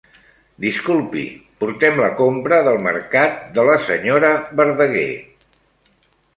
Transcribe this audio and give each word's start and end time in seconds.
Disculpi, 0.63 1.25
portem 1.63 2.01
la 2.05 2.09
compra 2.23 2.59
del 2.69 2.81
mercat 2.89 3.39
de 3.61 3.69
la 3.71 3.79
senyora 3.91 4.35
Verdaguer. 4.63 5.09